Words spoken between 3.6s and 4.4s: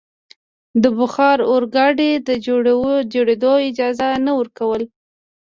اجازه نه